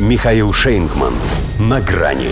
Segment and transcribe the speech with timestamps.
[0.00, 1.12] Михаил Шейнгман.
[1.60, 2.30] На грани.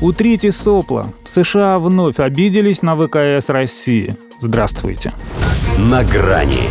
[0.00, 1.12] Утрите сопла.
[1.24, 4.14] США вновь обиделись на ВКС России.
[4.40, 5.12] Здравствуйте.
[5.78, 6.68] На грани.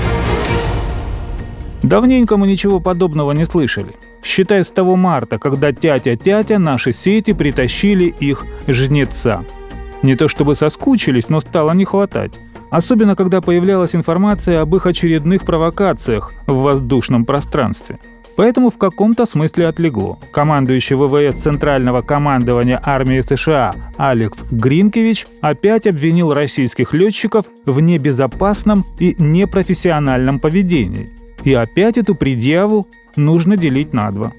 [1.83, 3.93] Давненько мы ничего подобного не слышали.
[4.23, 9.43] Считай с того марта, когда тятя-тятя наши сети притащили их жнеца.
[10.01, 12.39] Не то чтобы соскучились, но стало не хватать.
[12.69, 17.99] Особенно, когда появлялась информация об их очередных провокациях в воздушном пространстве.
[18.39, 20.17] Поэтому в каком-то смысле отлегло.
[20.31, 29.13] Командующий ВВС Центрального командования армии США Алекс Гринкевич опять обвинил российских летчиков в небезопасном и
[29.19, 31.09] непрофессиональном поведении.
[31.43, 32.87] И опять эту предъяву
[33.17, 34.31] нужно делить на два.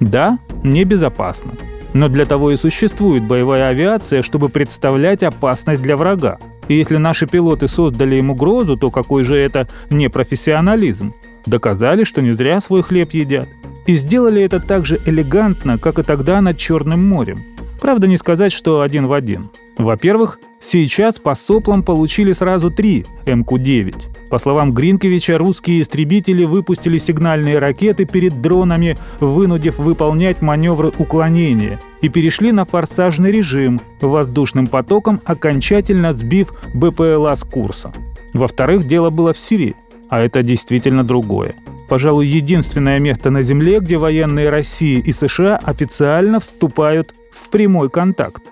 [0.00, 1.52] Да, небезопасно.
[1.94, 6.36] Но для того и существует боевая авиация, чтобы представлять опасность для врага.
[6.68, 11.14] И если наши пилоты создали им угрозу, то какой же это непрофессионализм?
[11.46, 13.48] Доказали, что не зря свой хлеб едят.
[13.86, 17.44] И сделали это так же элегантно, как и тогда над Черным морем.
[17.80, 19.48] Правда, не сказать, что один в один.
[19.78, 23.94] Во-первых, сейчас по соплам получили сразу три МК-9.
[24.30, 32.08] По словам Гринковича, русские истребители выпустили сигнальные ракеты перед дронами, вынудив выполнять маневры уклонения, и
[32.08, 37.92] перешли на форсажный режим, воздушным потоком окончательно сбив БПЛА с курса.
[38.32, 39.76] Во-вторых, дело было в Сирии,
[40.08, 41.54] а это действительно другое.
[41.88, 48.42] Пожалуй, единственное место на Земле, где военные России и США официально вступают в прямой контакт.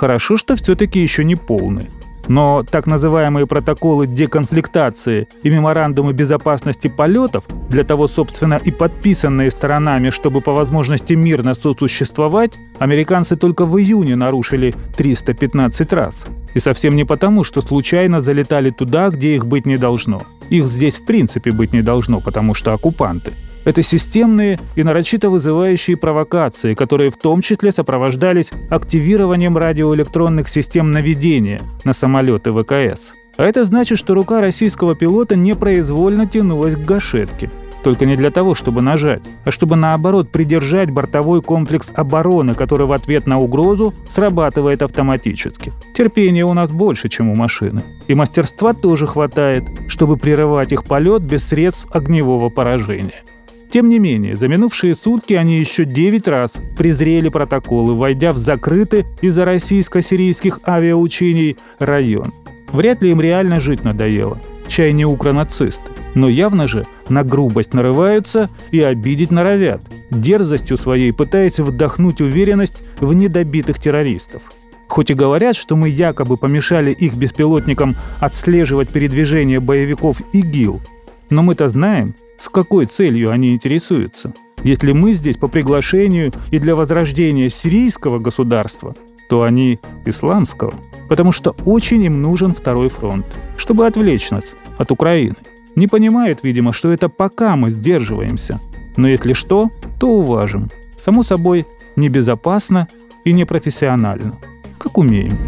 [0.00, 1.90] Хорошо, что все-таки еще не полный.
[2.26, 10.08] Но так называемые протоколы деконфликтации и меморандумы безопасности полетов, для того, собственно, и подписанные сторонами,
[10.08, 16.24] чтобы по возможности мирно сосуществовать, американцы только в июне нарушили 315 раз.
[16.54, 20.22] И совсем не потому, что случайно залетали туда, где их быть не должно.
[20.48, 23.34] Их здесь в принципе быть не должно, потому что оккупанты.
[23.64, 31.60] Это системные и нарочито вызывающие провокации, которые в том числе сопровождались активированием радиоэлектронных систем наведения
[31.84, 33.12] на самолеты ВКС.
[33.36, 37.50] А это значит, что рука российского пилота непроизвольно тянулась к гашетке.
[37.82, 42.92] Только не для того, чтобы нажать, а чтобы наоборот придержать бортовой комплекс обороны, который в
[42.92, 45.72] ответ на угрозу срабатывает автоматически.
[45.94, 47.82] Терпения у нас больше, чем у машины.
[48.06, 53.22] И мастерства тоже хватает, чтобы прерывать их полет без средств огневого поражения.
[53.70, 59.06] Тем не менее, за минувшие сутки они еще 9 раз презрели протоколы, войдя в закрытый
[59.22, 62.32] из-за российско-сирийских авиаучений район.
[62.72, 64.40] Вряд ли им реально жить надоело.
[64.66, 65.82] Чай не укронацисты.
[66.14, 73.12] Но явно же на грубость нарываются и обидеть норовят, дерзостью своей пытаясь вдохнуть уверенность в
[73.12, 74.42] недобитых террористов.
[74.88, 80.80] Хоть и говорят, что мы якобы помешали их беспилотникам отслеживать передвижение боевиков ИГИЛ,
[81.30, 84.32] но мы-то знаем, с какой целью они интересуются.
[84.62, 88.94] Если мы здесь по приглашению и для возрождения сирийского государства,
[89.28, 90.74] то они исламского.
[91.08, 93.26] Потому что очень им нужен второй фронт,
[93.56, 94.44] чтобы отвлечь нас
[94.76, 95.36] от Украины.
[95.76, 98.60] Не понимают, видимо, что это пока мы сдерживаемся.
[98.96, 100.68] Но если что, то уважим.
[100.98, 102.88] Само собой, небезопасно
[103.24, 104.36] и непрофессионально.
[104.78, 105.38] Как умеем.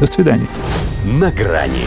[0.00, 0.46] До свидания.
[1.04, 1.86] На грани